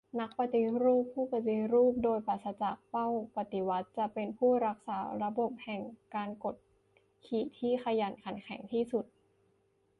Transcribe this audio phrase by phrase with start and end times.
[0.19, 5.81] นักปฏิรูปผู้ปฏิรูปโดยปราศจากเป้าปฏิวัติ จะเป็นผู้รักษาระบบแห่ง
[6.15, 6.55] การกด
[7.25, 9.05] ขี่ที่ขยันขันแข็งที่สุด